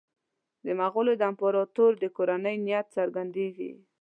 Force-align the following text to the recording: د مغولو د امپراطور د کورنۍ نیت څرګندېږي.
د 0.65 0.67
مغولو 0.79 1.13
د 1.17 1.21
امپراطور 1.31 1.91
د 1.99 2.03
کورنۍ 2.15 2.55
نیت 2.65 2.85
څرګندېږي. 2.97 3.71